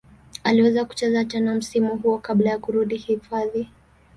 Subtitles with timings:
[0.43, 3.67] Aliweza kucheza tena msimu huo kabla ya kurudi hifadhi.